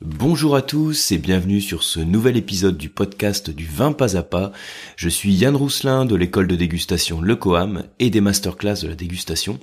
[0.00, 4.22] Bonjour à tous et bienvenue sur ce nouvel épisode du podcast du vin pas à
[4.22, 4.52] pas.
[4.94, 8.94] Je suis Yann Rousselin de l'école de dégustation Le Coam et des masterclass de la
[8.94, 9.58] dégustation.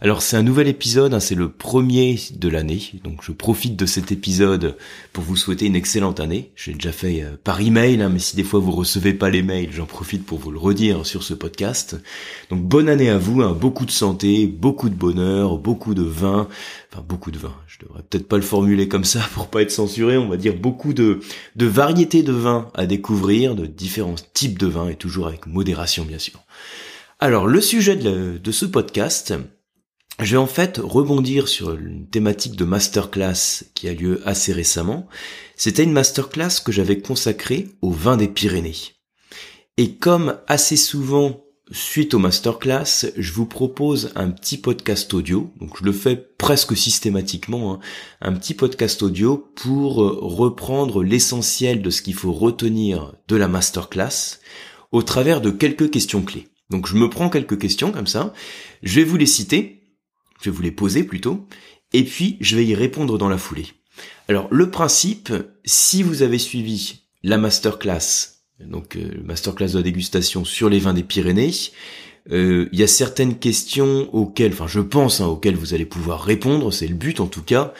[0.00, 3.86] Alors c'est un nouvel épisode, hein, c'est le premier de l'année, donc je profite de
[3.86, 4.76] cet épisode
[5.12, 6.52] pour vous souhaiter une excellente année.
[6.54, 9.42] J'ai déjà fait euh, par email, hein, mais si des fois vous recevez pas les
[9.42, 12.00] mails, j'en profite pour vous le redire sur ce podcast.
[12.50, 16.46] Donc bonne année à vous, hein, beaucoup de santé, beaucoup de bonheur, beaucoup de vin,
[16.92, 17.54] enfin beaucoup de vin.
[17.66, 20.54] Je devrais peut-être pas le formuler comme ça pour pas être censuré, on va dire
[20.54, 21.20] beaucoup de,
[21.56, 26.18] variétés de vins à découvrir, de différents types de vins et toujours avec modération bien
[26.18, 26.44] sûr.
[27.18, 29.34] Alors le sujet de, de ce podcast,
[30.20, 35.08] je vais en fait rebondir sur une thématique de masterclass qui a lieu assez récemment.
[35.56, 38.76] C'était une masterclass que j'avais consacrée au vin des Pyrénées.
[39.78, 41.42] Et comme assez souvent
[41.74, 46.76] Suite au masterclass, je vous propose un petit podcast audio, donc je le fais presque
[46.76, 47.80] systématiquement, hein.
[48.20, 53.48] un petit podcast audio pour euh, reprendre l'essentiel de ce qu'il faut retenir de la
[53.48, 54.38] masterclass
[54.90, 56.48] au travers de quelques questions clés.
[56.68, 58.34] Donc je me prends quelques questions comme ça,
[58.82, 59.82] je vais vous les citer,
[60.42, 61.46] je vais vous les poser plutôt,
[61.94, 63.68] et puis je vais y répondre dans la foulée.
[64.28, 65.32] Alors le principe,
[65.64, 68.31] si vous avez suivi la masterclass
[68.68, 71.52] donc euh, masterclass de dégustation sur les vins des Pyrénées.
[72.30, 76.22] Euh, il y a certaines questions auxquelles, enfin je pense, hein, auxquelles vous allez pouvoir
[76.22, 77.74] répondre, c'est le but en tout cas.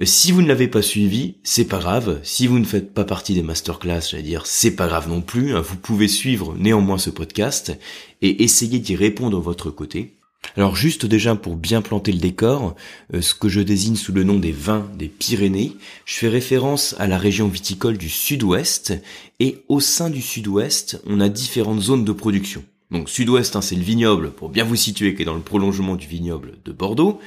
[0.00, 2.20] Euh, si vous ne l'avez pas suivi, c'est pas grave.
[2.22, 5.54] Si vous ne faites pas partie des masterclass, j'allais dire, c'est pas grave non plus.
[5.54, 5.60] Hein.
[5.60, 7.76] Vous pouvez suivre néanmoins ce podcast
[8.22, 10.17] et essayer d'y répondre de votre côté.
[10.56, 12.74] Alors juste déjà pour bien planter le décor,
[13.14, 16.96] euh, ce que je désigne sous le nom des vins des Pyrénées, je fais référence
[16.98, 18.94] à la région viticole du sud-ouest
[19.40, 22.64] et au sein du sud-ouest, on a différentes zones de production.
[22.90, 25.96] Donc sud-ouest, hein, c'est le vignoble, pour bien vous situer, qui est dans le prolongement
[25.96, 27.20] du vignoble de Bordeaux.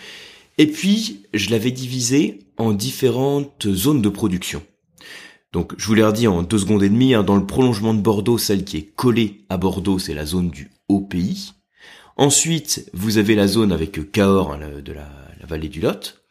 [0.57, 4.61] Et puis, je l'avais divisé en différentes zones de production.
[5.53, 8.01] Donc, je vous l'ai redit en deux secondes et demie, hein, dans le prolongement de
[8.01, 11.53] Bordeaux, celle qui est collée à Bordeaux, c'est la zone du Haut-Pays.
[12.21, 15.09] Ensuite, vous avez la zone avec Cahors, hein, de la,
[15.47, 16.21] vallée du Lot.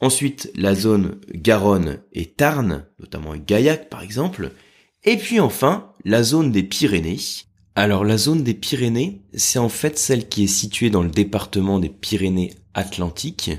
[0.00, 4.52] Ensuite, la zone Garonne et Tarn, notamment Gaillac par exemple.
[5.04, 7.18] Et puis enfin, la zone des Pyrénées.
[7.74, 11.80] Alors la zone des Pyrénées, c'est en fait celle qui est située dans le département
[11.80, 13.50] des Pyrénées Atlantiques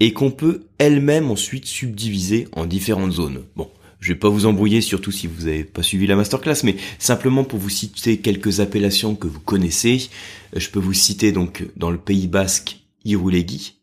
[0.00, 3.46] et qu'on peut elle-même ensuite subdiviser en différentes zones.
[3.56, 6.76] Bon, je vais pas vous embrouiller, surtout si vous n'avez pas suivi la masterclass, mais
[6.98, 10.10] simplement pour vous citer quelques appellations que vous connaissez.
[10.54, 13.82] Euh, je peux vous citer donc dans le Pays Basque, Iroulegui.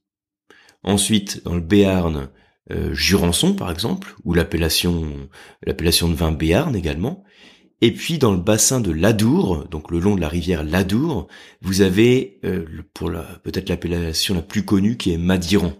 [0.83, 2.29] Ensuite, dans le Béarn,
[2.71, 5.29] euh, Jurançon par exemple, ou l'appellation
[5.63, 7.23] l'appellation de vin Béarn également.
[7.81, 11.27] Et puis dans le bassin de l'Adour, donc le long de la rivière l'Adour,
[11.61, 13.11] vous avez euh, pour
[13.43, 15.73] peut-être l'appellation la plus connue qui est Madiran.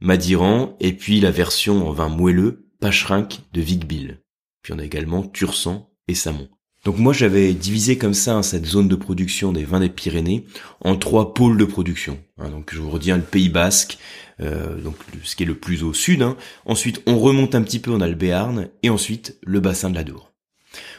[0.00, 4.20] Madiran, et puis la version en vin moelleux, Pacherenc de Vigbil.
[4.62, 6.48] Puis on a également Tursan et Samon.
[6.84, 10.44] Donc moi j'avais divisé comme ça hein, cette zone de production des vins des Pyrénées
[10.82, 12.18] en trois pôles de production.
[12.38, 12.50] Hein.
[12.50, 13.98] donc je vous redis le Pays Basque,
[14.40, 16.22] euh, donc ce qui est le plus au sud.
[16.22, 16.36] Hein.
[16.66, 19.94] Ensuite on remonte un petit peu, on a le Béarn et ensuite le bassin de
[19.94, 20.30] la Dour.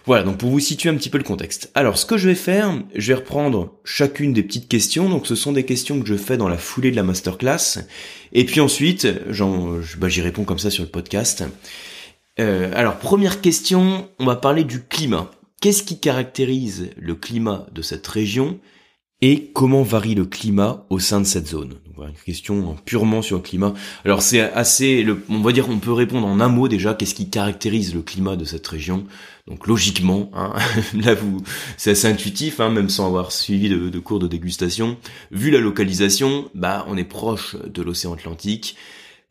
[0.06, 1.72] Voilà, donc pour vous situer un petit peu le contexte.
[1.75, 5.09] Alors ce que je vais faire, je vais reprendre chacune des petites questions.
[5.09, 7.79] Donc ce sont des questions que je fais dans la foulée de la masterclass.
[8.31, 9.07] Et puis ensuite,
[9.97, 11.44] bah, j'y réponds comme ça sur le podcast.
[12.40, 15.29] Euh, alors première question, on va parler du climat.
[15.65, 18.59] Qu'est-ce qui caractérise le climat de cette région
[19.21, 21.79] et comment varie le climat au sein de cette zone?
[21.97, 23.73] Une question purement sur le climat.
[24.03, 26.93] Alors c'est assez, on va dire, on peut répondre en un mot déjà.
[26.93, 29.07] Qu'est-ce qui caractérise le climat de cette région?
[29.47, 30.53] Donc logiquement, hein,
[30.93, 31.41] là vous,
[31.77, 34.97] c'est assez intuitif, hein, même sans avoir suivi de, cours de dégustation.
[35.31, 38.75] Vu la localisation, bah on est proche de l'océan Atlantique.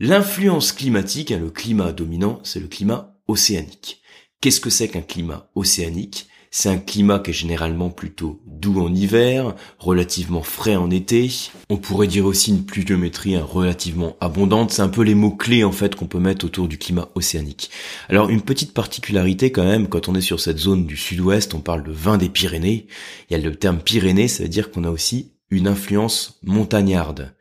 [0.01, 4.01] L'influence climatique, hein, le climat dominant, c'est le climat océanique.
[4.41, 6.29] Qu'est-ce que c'est qu'un climat océanique?
[6.57, 11.29] C'est un climat qui est généralement plutôt doux en hiver, relativement frais en été.
[11.69, 14.71] On pourrait dire aussi une pluviométrie hein, relativement abondante.
[14.71, 17.71] C'est un peu les mots-clés en fait qu'on peut mettre autour du climat océanique.
[18.09, 21.61] Alors une petite particularité quand même, quand on est sur cette zone du sud-ouest, on
[21.61, 22.87] parle de vin des Pyrénées.
[23.29, 27.35] Il y a le terme Pyrénées, ça veut dire qu'on a aussi une influence montagnarde.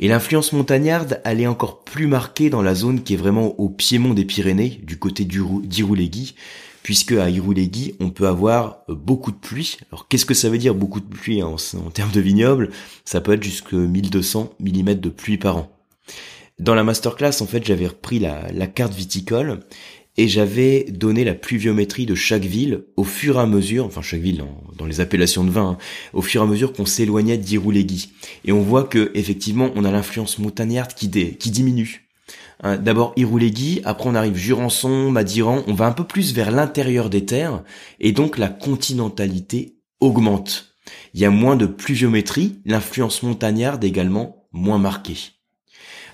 [0.00, 3.68] Et l'influence montagnarde, elle est encore plus marquée dans la zone qui est vraiment au
[3.68, 6.34] piémont des Pyrénées, du côté d'Irouléguy,
[6.82, 9.78] puisque à Irouléguy, on peut avoir euh, beaucoup de pluie.
[9.90, 11.56] Alors qu'est-ce que ça veut dire beaucoup de pluie en,
[11.92, 12.70] termes de vignoble
[13.04, 15.70] Ça peut être jusqu'à 1200 mm de pluie par an.
[16.60, 19.60] Dans la masterclass, en fait, j'avais repris la, carte viticole
[20.16, 24.20] et j'avais donné la pluviométrie de chaque ville au fur et à mesure, enfin chaque
[24.20, 24.44] ville
[24.76, 25.78] dans, les appellations de vin, hein,
[26.12, 28.12] au fur et à mesure qu'on s'éloignait d'Irouléguy.
[28.44, 32.08] Et on voit que effectivement, on a l'influence montagnarde qui, diminue.
[32.62, 37.10] Hein, D'abord Irouléguy, après on arrive Jurançon, Madiran, on va un peu plus vers l'intérieur
[37.10, 37.64] des terres,
[37.98, 40.74] et donc la continentalité augmente.
[41.14, 45.33] Il y a moins de pluviométrie, l'influence montagnarde également moins marquée.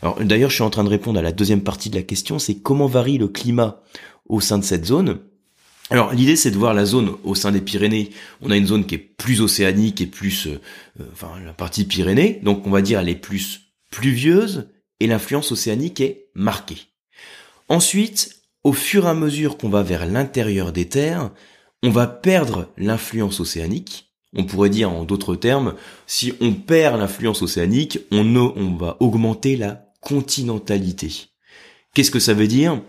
[0.02, 2.38] Alors d'ailleurs, je suis en train de répondre à la deuxième partie de la question,
[2.38, 3.82] c'est comment varie le climat
[4.28, 5.20] au sein de cette zone?
[5.90, 8.10] Alors l'idée c'est de voir la zone au sein des Pyrénées.
[8.40, 10.60] On a une zone qui est plus océanique et plus, euh,
[11.00, 14.68] euh, enfin la partie Pyrénées, donc on va dire elle est plus pluvieuse
[15.00, 16.78] et l'influence océanique est marquée.
[17.68, 21.30] Ensuite, au fur et à mesure qu'on va vers l'intérieur des terres,
[21.82, 24.12] on va perdre l'influence océanique.
[24.36, 25.74] On pourrait dire en d'autres termes,
[26.06, 31.30] si on perd l'influence océanique, on, on va augmenter la continentalité.
[31.94, 32.82] Qu'est-ce que ça veut dire?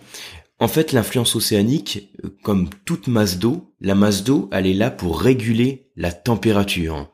[0.59, 2.11] En fait, l'influence océanique,
[2.43, 7.11] comme toute masse d'eau, la masse d'eau, elle est là pour réguler la température.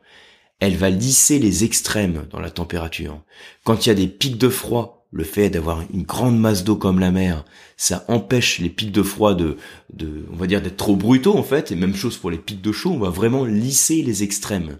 [0.60, 3.22] Elle va lisser les extrêmes dans la température.
[3.64, 6.76] Quand il y a des pics de froid, le fait d'avoir une grande masse d'eau
[6.76, 7.46] comme la mer,
[7.78, 9.56] ça empêche les pics de froid de,
[9.94, 11.72] de on va dire, d'être trop brutaux en fait.
[11.72, 14.78] Et même chose pour les pics de chaud, on va vraiment lisser les extrêmes.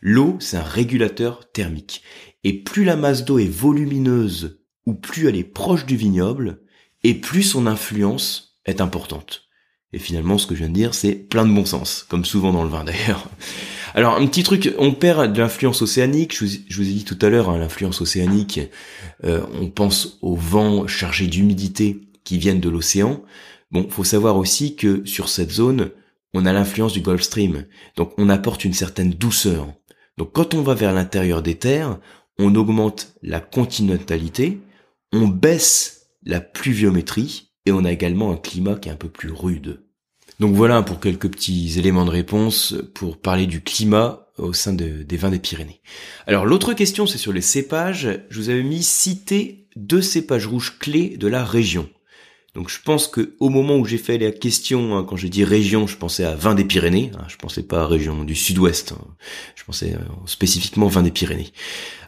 [0.00, 2.02] L'eau, c'est un régulateur thermique.
[2.44, 6.60] Et plus la masse d'eau est volumineuse ou plus elle est proche du vignoble,
[7.02, 9.44] et plus son influence est importante.
[9.92, 12.52] Et finalement, ce que je viens de dire, c'est plein de bon sens, comme souvent
[12.52, 13.28] dans le vin d'ailleurs.
[13.94, 16.34] Alors, un petit truc, on perd de l'influence océanique.
[16.36, 18.60] Je vous, ai dit tout à l'heure, hein, l'influence océanique,
[19.22, 23.22] euh, on pense aux vents chargés d'humidité qui viennent de l'océan.
[23.70, 25.90] Bon, faut savoir aussi que sur cette zone,
[26.32, 27.66] on a l'influence du Gulf Stream.
[27.96, 29.72] Donc, on apporte une certaine douceur.
[30.18, 32.00] Donc, quand on va vers l'intérieur des terres,
[32.38, 34.60] on augmente la continentalité,
[35.12, 39.30] on baisse la pluviométrie et on a également un climat qui est un peu plus
[39.30, 39.82] rude.
[40.40, 45.16] Donc voilà pour quelques petits éléments de réponse pour parler du climat au sein des
[45.16, 45.80] vins des Pyrénées.
[46.26, 48.20] Alors l'autre question c'est sur les cépages.
[48.30, 51.88] Je vous avais mis citer deux cépages rouges clés de la région.
[52.54, 55.44] Donc je pense que au moment où j'ai fait la question, hein, quand j'ai dit
[55.44, 57.10] région, je pensais à vin des Pyrénées.
[57.18, 58.92] Hein, je pensais pas à région du Sud-Ouest.
[58.92, 59.04] Hein.
[59.56, 61.52] je pensais euh, spécifiquement vin des Pyrénées.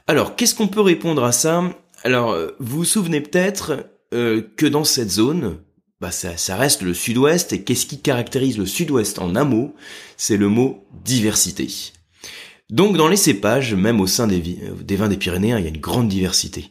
[0.06, 1.64] Alors, qu'est-ce qu'on peut répondre à ça?
[2.04, 5.58] Alors, euh, vous vous souvenez peut-être euh, que dans cette zone,
[6.00, 9.74] bah ça, ça reste le sud-ouest, et qu'est-ce qui caractérise le sud-ouest en un mot?
[10.16, 11.68] C'est le mot diversité.
[12.70, 15.70] Donc dans les cépages, même au sein des, des vins des Pyrénées, il y a
[15.70, 16.70] une grande diversité.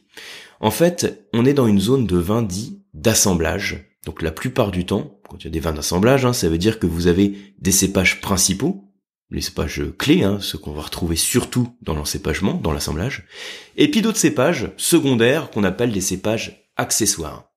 [0.62, 3.92] En fait, on est dans une zone de vins dits d'assemblage.
[4.06, 6.58] Donc la plupart du temps, quand il y a des vins d'assemblage, hein, ça veut
[6.58, 8.92] dire que vous avez des cépages principaux,
[9.30, 13.28] les cépages clés, hein, ceux qu'on va retrouver surtout dans l'encépagement, dans l'assemblage,
[13.76, 17.52] et puis d'autres cépages secondaires qu'on appelle des cépages accessoires.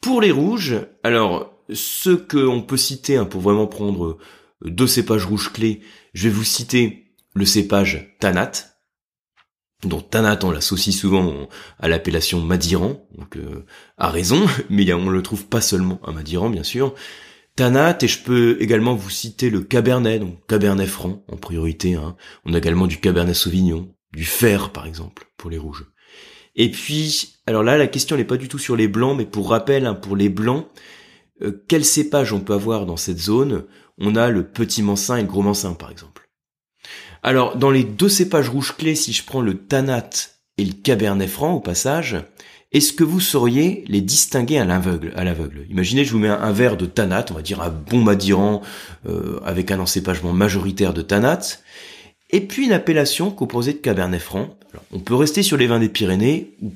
[0.00, 4.18] Pour les rouges, alors ceux qu'on peut citer hein, pour vraiment prendre
[4.64, 5.80] deux cépages rouges clés,
[6.12, 8.71] je vais vous citer le cépage Tanat,
[9.84, 11.48] dont Tanat on l'associe souvent
[11.78, 13.64] à l'appellation Madiran, donc euh,
[13.98, 16.94] à raison, mais on le trouve pas seulement à Madiran bien sûr,
[17.56, 21.94] Tanat, et je peux également vous citer le Cabernet, donc Cabernet Franc en priorité.
[21.94, 22.16] Hein.
[22.46, 25.86] On a également du Cabernet Sauvignon, du Fer par exemple, pour les rouges.
[26.54, 29.50] Et puis, alors là, la question n'est pas du tout sur les blancs, mais pour
[29.50, 30.66] rappel, hein, pour les blancs,
[31.42, 33.64] euh, quel cépage on peut avoir dans cette zone?
[33.98, 36.21] On a le petit mansin et le gros mansin par exemple.
[37.22, 40.10] Alors, dans les deux cépages rouges clés, si je prends le Tanat
[40.58, 42.16] et le Cabernet Franc au passage,
[42.72, 45.66] est-ce que vous sauriez les distinguer à l'aveugle À l'aveugle?
[45.68, 48.62] Imaginez, je vous mets un, verre de tanat, on va dire un bon madiran
[49.06, 51.40] euh, avec un encépagement majoritaire de tanat,
[52.30, 54.56] et puis une appellation composée de cabernet franc.
[54.90, 56.72] on peut rester sur les vins des Pyrénées ou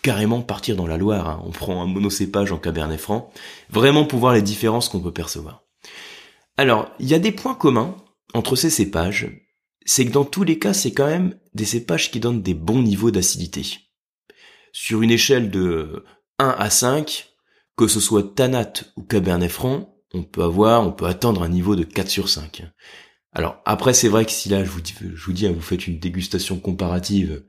[0.00, 1.28] carrément partir dans la Loire.
[1.28, 1.42] Hein.
[1.44, 3.32] On prend un monocépage en cabernet franc,
[3.68, 5.64] vraiment pour voir les différences qu'on peut percevoir.
[6.56, 7.96] Alors, il y a des points communs
[8.32, 9.28] entre ces cépages,
[9.84, 12.82] c'est que dans tous les cas, c'est quand même des cépages qui donnent des bons
[12.82, 13.64] niveaux d'acidité
[14.72, 16.04] sur une échelle de
[16.38, 17.28] 1 à 5,
[17.76, 21.76] que ce soit Tanat ou Cabernet Franc, on peut avoir, on peut attendre un niveau
[21.76, 22.64] de 4 sur 5.
[23.32, 25.60] Alors après, c'est vrai que si là, je vous dis, je vous dis, hein, vous
[25.60, 27.44] faites une dégustation comparative,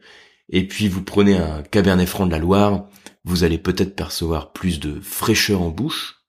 [0.50, 2.88] et puis vous prenez un Cabernet Franc de la Loire,
[3.24, 6.22] vous allez peut-être percevoir plus de fraîcheur en bouche,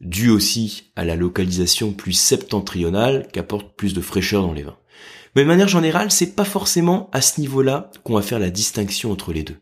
[0.00, 4.79] dû aussi à la localisation plus septentrionale qui apporte plus de fraîcheur dans les vins.
[5.34, 9.12] Mais de manière générale, c'est pas forcément à ce niveau-là qu'on va faire la distinction
[9.12, 9.60] entre les deux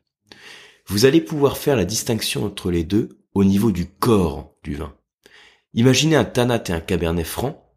[0.88, 4.94] vous allez pouvoir faire la distinction entre les deux au niveau du corps du vin.
[5.74, 7.70] Imaginez un Tanat et un Cabernet Franc.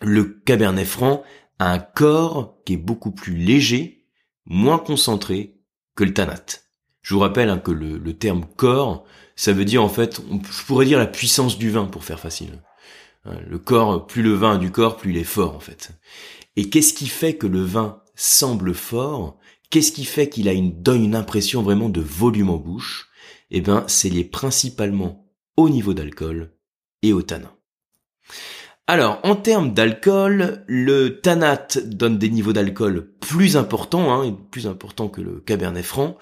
[0.00, 1.22] Le Cabernet Franc
[1.58, 4.06] a un corps qui est beaucoup plus léger,
[4.46, 5.60] moins concentré
[5.94, 6.44] que le Tanat.
[7.02, 9.04] Je vous rappelle hein, que le, terme corps,
[9.36, 12.62] ça veut dire en fait, je pourrais dire la puissance du vin pour faire facile.
[13.24, 15.90] Hein, le corps, plus le vin a du corps, plus il est fort en fait.
[16.56, 19.38] Et qu'est-ce qui fait que le vin semble fort?
[19.70, 23.08] Qu'est-ce qui fait qu'il donne une impression vraiment de volume en bouche?
[23.50, 26.52] Eh ben, c'est lié principalement au niveau d'alcool
[27.02, 27.52] et au tanin.
[28.86, 35.08] Alors, en termes d'alcool, le tanat donne des niveaux d'alcool plus importants, hein, plus importants
[35.08, 36.18] que le cabernet franc,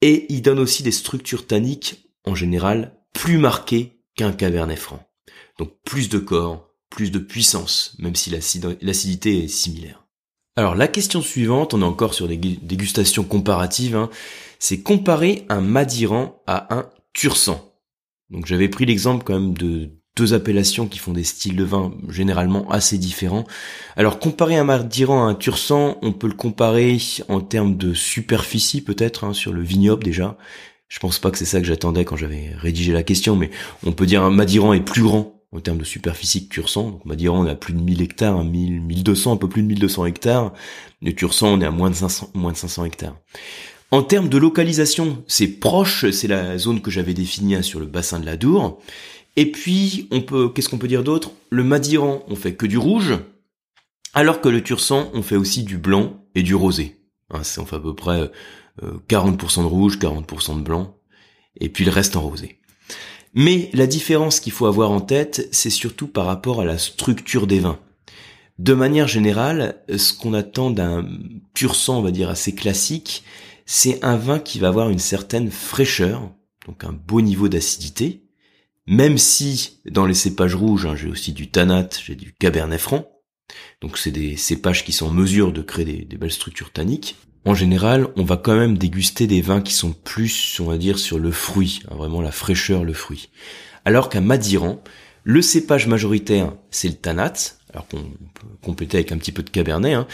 [0.00, 5.06] et il donne aussi des structures tanniques, en général, plus marquées qu'un cabernet franc.
[5.58, 10.04] Donc plus de corps, plus de puissance, même si l'acidité est similaire.
[10.56, 14.10] Alors la question suivante, on est encore sur des dégustations comparatives, hein,
[14.58, 17.72] c'est comparer un Madiran à un Tursan.
[18.28, 21.94] Donc j'avais pris l'exemple quand même de deux appellations qui font des styles de vin
[22.10, 23.44] généralement assez différents.
[23.96, 28.82] Alors comparer un Madiran à un Tursan, on peut le comparer en termes de superficie
[28.82, 30.36] peut-être hein, sur le vignoble déjà.
[30.88, 33.50] Je pense pas que c'est ça que j'attendais quand j'avais rédigé la question, mais
[33.86, 36.90] on peut dire un Madiran est plus grand en termes de superficie que Tursan.
[36.90, 40.06] Donc Madiran on a plus de 1000 hectares, 1000, 1200, un peu plus de 1200
[40.06, 40.52] hectares.
[41.00, 43.16] Le Tursan on est à moins de 500, moins de 500 hectares.
[43.92, 47.84] En termes de localisation, c'est proche, c'est la zone que j'avais définie hein, sur le
[47.84, 48.80] bassin de la Dour.
[49.36, 51.32] Et puis, on peut, qu'est-ce qu'on peut dire d'autre?
[51.50, 53.18] Le Madiran, on fait que du rouge,
[54.14, 56.96] alors que le Tursan, on fait aussi du blanc et du rosé.
[57.30, 58.30] Hein, on fait à peu près
[59.08, 60.96] 40% euh, de rouge, 40% de blanc,
[61.60, 62.61] et puis le reste en rosé.
[63.34, 67.46] Mais la différence qu'il faut avoir en tête, c'est surtout par rapport à la structure
[67.46, 67.78] des vins.
[68.58, 71.08] De manière générale, ce qu'on attend d'un
[71.54, 73.24] Tursan, on va dire assez classique,
[73.64, 76.30] c'est un vin qui va avoir une certaine fraîcheur,
[76.66, 78.22] donc un beau niveau d'acidité,
[78.86, 83.08] même si dans les cépages rouges, hein, j'ai aussi du tanat, j'ai du cabernet franc,
[83.80, 87.16] donc c'est des cépages qui sont en mesure de créer des, belles structures tanniques.
[87.44, 90.98] En général, on va quand même déguster des vins qui sont plus, on va dire,
[90.98, 93.30] sur le fruit, hein, vraiment la fraîcheur, le fruit.
[93.84, 94.82] Alors qu'à Madiran,
[95.24, 97.32] le cépage majoritaire, c'est le tanat,
[97.72, 100.06] alors qu'on peut compléter avec un petit peu de cabernet, hein,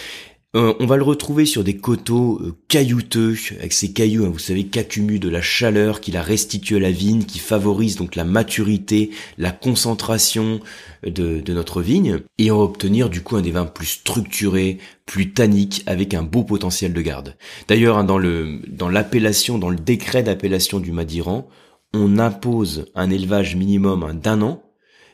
[0.56, 4.38] euh, on va le retrouver sur des coteaux euh, caillouteux, avec ces cailloux, hein, vous
[4.38, 8.24] savez, qu'accumulent de la chaleur, qui la restitue à la vigne, qui favorise donc la
[8.24, 10.60] maturité, la concentration
[11.02, 14.78] de, de, notre vigne, et on va obtenir du coup un des vins plus structurés,
[15.04, 17.36] plus tanniques, avec un beau potentiel de garde.
[17.68, 21.46] D'ailleurs, hein, dans l'appellation, dans le décret d'appellation du Madiran,
[21.92, 24.62] on impose un élevage minimum d'un an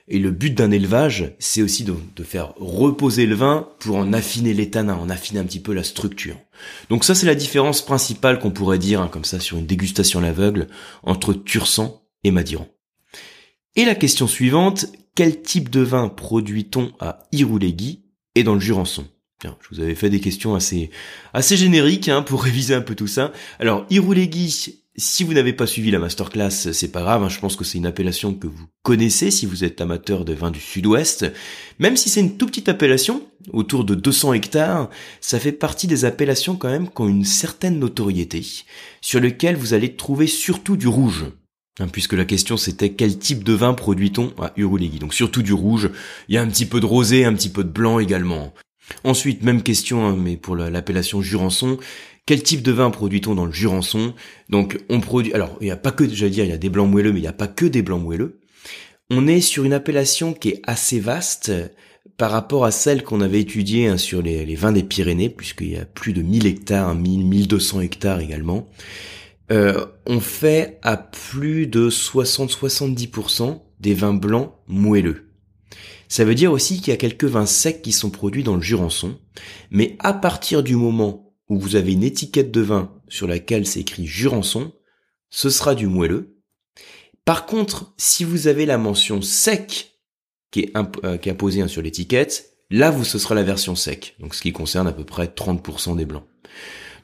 [0.06, 4.52] et le but d'un élevage, c'est aussi de, faire reposer le vin pour en affiner
[4.52, 6.36] les en affiner un petit peu la structure.
[6.90, 10.18] Donc ça, c'est la différence principale qu'on pourrait dire, hein, comme ça, sur une dégustation
[10.18, 10.66] à l'aveugle,
[11.04, 12.68] entre Tursan et Madiran.
[13.76, 19.06] Et la question suivante, quel type de vin produit-on à Iroulegui et dans le Jurançon?
[19.42, 20.90] Je vous avais fait des questions assez
[21.34, 23.32] assez génériques hein, pour réviser un peu tout ça.
[23.58, 27.56] Alors, Iroulegui, si vous n'avez pas suivi la masterclass, c'est pas grave, hein, je pense
[27.56, 31.26] que c'est une appellation que vous connaissez si vous êtes amateur de vins du sud-ouest.
[31.80, 36.04] Même si c'est une toute petite appellation, autour de 200 hectares, ça fait partie des
[36.04, 38.46] appellations quand même qui ont une certaine notoriété,
[39.00, 41.26] sur lesquelles vous allez trouver surtout du rouge.
[41.80, 45.00] Hein, puisque la question c'était quel type de vin produit-on à Urulegui.
[45.00, 45.90] Donc surtout du rouge,
[46.28, 48.54] il y a un petit peu de rosé, un petit peu de blanc également.
[49.02, 51.78] Ensuite, même question, hein, mais pour l'appellation Jurançon,
[52.26, 54.14] quel type de vin produit-on dans le Jurançon?
[54.48, 56.70] Donc on produit, alors il n'y a pas que, j'allais dire, il y a des
[56.70, 58.40] blancs moelleux, mais il n'y a pas que des blancs moelleux.
[59.10, 61.52] On est sur une appellation qui est assez vaste
[62.16, 65.76] par rapport à celle qu'on avait étudiée hein, sur les, vins des Pyrénées, puisqu'il y
[65.76, 68.68] a plus de 1000 hectares, 1000, 1200 hectares également.
[69.52, 75.28] Euh, on fait à plus de 60-70% des vins blancs moelleux.
[76.08, 78.62] Ça veut dire aussi qu'il y a quelques vins secs qui sont produits dans le
[78.62, 79.18] Jurançon,
[79.70, 83.80] mais à partir du moment où vous avez une étiquette de vin sur laquelle c'est
[83.80, 84.72] écrit Jurançon,
[85.30, 86.38] ce sera du moelleux.
[87.24, 89.98] Par contre, si vous avez la mention sec
[90.50, 94.34] qui est, euh, apposée hein, sur l'étiquette, là vous ce sera la version sec, donc
[94.34, 96.24] ce qui concerne à peu près 30% des blancs.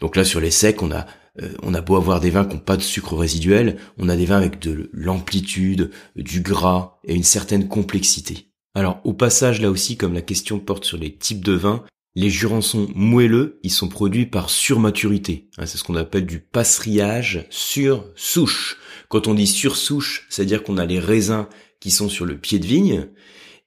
[0.01, 1.07] Donc là sur les secs, on a
[1.41, 4.17] euh, on a beau avoir des vins qui n'ont pas de sucre résiduel, on a
[4.17, 8.53] des vins avec de l'amplitude, du gras et une certaine complexité.
[8.75, 11.85] Alors au passage là aussi, comme la question porte sur les types de vins,
[12.17, 15.49] les jurançons moelleux, ils sont produits par surmaturité.
[15.59, 18.79] Hein, c'est ce qu'on appelle du passerillage sur souche.
[19.09, 21.47] Quand on dit sur souche, c'est-à-dire qu'on a les raisins
[21.79, 23.07] qui sont sur le pied de vigne.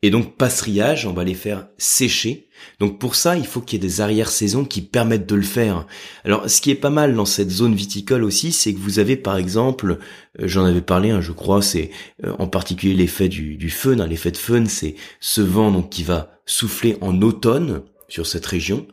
[0.02, 2.50] Et donc passerillage, on va les faire sécher.
[2.80, 5.88] Donc pour ça, il faut qu'il y ait des arrières-saisons qui permettent de le faire.
[6.26, 9.16] Alors ce qui est pas mal dans cette zone viticole aussi, c'est que vous avez
[9.16, 10.00] par exemple,
[10.42, 11.92] euh, j'en avais parlé, hein, je crois, c'est
[12.26, 13.96] euh, en particulier l'effet du, du fun.
[14.06, 17.84] L'effet de fun, c'est ce vent donc qui va souffler en automne
[18.14, 18.86] sur cette région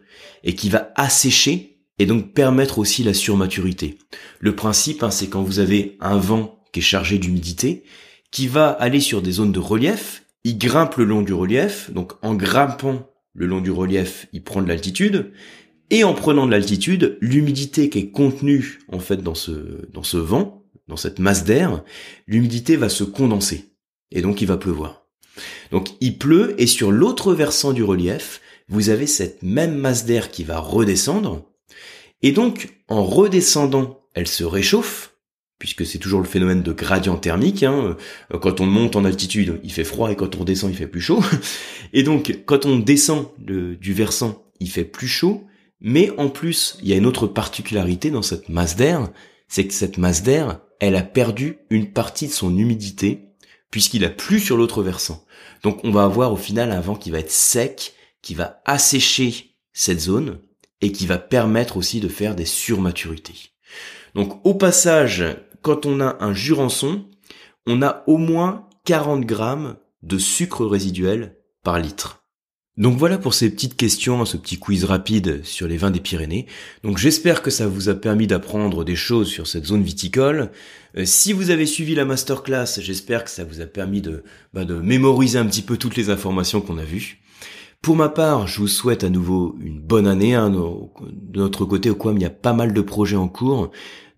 [0.45, 3.99] et qui va assécher et donc permettre aussi la surmaturité.
[4.39, 7.85] Le principe, hein, c'est quand vous avez un vent qui est chargé d'humidité,
[8.31, 12.13] qui va aller sur des zones de relief, il grimpe le long du relief, donc
[12.23, 15.33] en grimpant le long du relief, il prend de l'altitude,
[15.91, 20.17] et en prenant de l'altitude, l'humidité qui est contenue en fait dans ce dans ce
[20.17, 21.85] vent, dans cette masse d'air,
[22.27, 23.67] l'humidité va se condenser.
[24.13, 25.05] Et donc il va pleuvoir.
[25.73, 30.31] Donc il pleut et sur l'autre versant du relief, vous avez cette même masse d'air
[30.31, 31.45] qui va redescendre.
[32.23, 35.15] Et donc en redescendant, elle se réchauffe,
[35.59, 37.63] puisque c'est toujours le phénomène de gradient thermique.
[37.63, 37.97] Hein.
[38.41, 41.01] Quand on monte en altitude, il fait froid et quand on descend, il fait plus
[41.01, 41.23] chaud.
[41.93, 45.45] Et donc quand on descend du versant, il fait plus chaud.
[45.81, 49.09] Mais en plus, il y a une autre particularité dans cette masse d'air,
[49.49, 53.27] c'est que cette masse d'air, elle a perdu une partie de son humidité
[53.71, 55.25] puisqu'il a plu sur l'autre versant.
[55.63, 59.57] Donc on va avoir au final un vent qui va être sec, qui va assécher
[59.73, 60.41] cette zone
[60.81, 63.53] et qui va permettre aussi de faire des surmaturités.
[64.15, 65.25] Donc au passage,
[65.63, 67.07] quand on a un jurançon,
[67.67, 72.21] on a au moins 40 grammes de sucre résiduel par litre.
[72.77, 76.47] Donc voilà pour ces petites questions, ce petit quiz rapide sur les vins des Pyrénées.
[76.83, 80.51] Donc j'espère que ça vous a permis d'apprendre des choses sur cette zone viticole.
[80.97, 84.25] Euh, si vous avez suivi la masterclass, j'espère que ça vous a permis de,
[84.55, 87.21] bah, de mémoriser un petit peu toutes les informations qu'on a vues.
[87.83, 90.35] Pour ma part, je vous souhaite à nouveau une bonne année.
[90.35, 93.71] Hein, de notre côté, au Quam, il y a pas mal de projets en cours.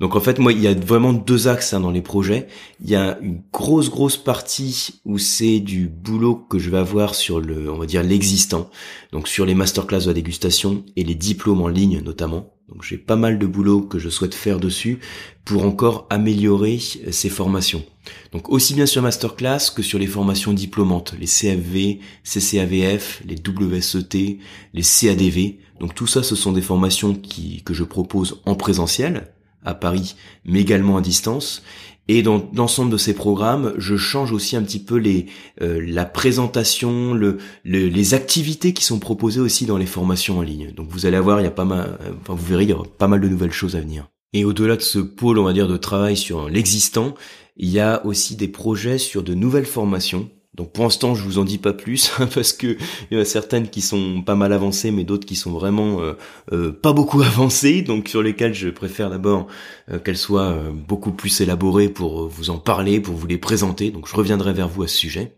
[0.02, 2.48] Donc en fait, moi, il y a vraiment deux axes hein, dans les projets.
[2.82, 7.14] Il y a une grosse, grosse partie où c'est du boulot que je vais avoir
[7.14, 8.68] sur le, on va dire, l'existant.
[9.12, 12.52] Donc sur les masterclass de la dégustation et les diplômes en ligne notamment.
[12.68, 14.98] Donc j'ai pas mal de boulot que je souhaite faire dessus
[15.44, 17.84] pour encore améliorer euh, ces formations.
[18.32, 24.40] Donc aussi bien sur masterclass que sur les formations diplômantes, les CFV, CCAVF, les WSET,
[24.74, 25.60] les CADV.
[25.78, 29.28] Donc tout ça, ce sont des formations qui, que je propose en présentiel
[29.64, 31.62] à Paris, mais également à distance.
[32.08, 35.26] Et dans l'ensemble de ces programmes, je change aussi un petit peu les
[35.60, 40.72] euh, la présentation, le, les activités qui sont proposées aussi dans les formations en ligne.
[40.72, 42.86] Donc vous allez voir, il y a pas mal, enfin vous verrez, il y aura
[42.98, 44.08] pas mal de nouvelles choses à venir.
[44.32, 47.14] Et au-delà de ce pôle, on va dire, de travail sur l'existant,
[47.56, 51.38] il y a aussi des projets sur de nouvelles formations donc pour l'instant, je vous
[51.38, 52.76] en dis pas plus parce que
[53.10, 56.02] il y en a certaines qui sont pas mal avancées, mais d'autres qui sont vraiment
[56.02, 56.12] euh,
[56.52, 57.80] euh, pas beaucoup avancées.
[57.80, 59.46] Donc sur lesquelles je préfère d'abord
[59.90, 63.90] euh, qu'elles soient beaucoup plus élaborées pour vous en parler, pour vous les présenter.
[63.90, 65.32] Donc je reviendrai vers vous à ce sujet.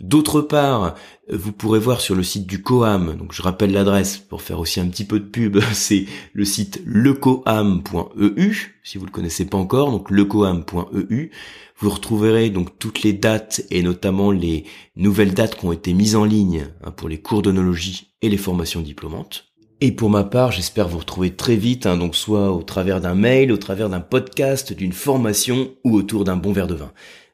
[0.00, 0.94] D'autre part,
[1.30, 4.80] vous pourrez voir sur le site du Coam, donc je rappelle l'adresse pour faire aussi
[4.80, 9.90] un petit peu de pub, c'est le site lecoam.eu, si vous le connaissez pas encore,
[9.90, 11.30] donc lecoam.eu.
[11.78, 14.64] Vous retrouverez donc toutes les dates et notamment les
[14.96, 18.36] nouvelles dates qui ont été mises en ligne hein, pour les cours d'onologie et les
[18.36, 19.50] formations diplômantes.
[19.82, 23.14] Et pour ma part, j'espère vous retrouver très vite, hein, donc soit au travers d'un
[23.14, 26.92] mail, au travers d'un podcast, d'une formation ou autour d'un bon verre de vin.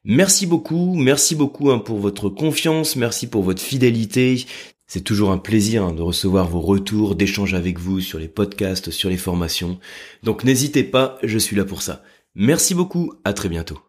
[0.09, 4.47] Merci beaucoup, merci beaucoup hein, pour votre confiance, merci pour votre fidélité.
[4.87, 8.93] C'est toujours un plaisir hein, de recevoir vos retours, d'échanger avec vous sur les podcasts,
[8.93, 9.81] sur les formations.
[10.23, 12.05] Donc n'hésitez pas, je suis là pour ça.
[12.37, 13.81] Merci beaucoup, à très bientôt.